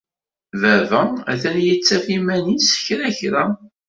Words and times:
Baba 0.61 1.01
atan 1.31 1.57
yettaf 1.65 2.05
iman-is 2.17 2.69
kra 2.85 3.07
kra. 3.17 3.43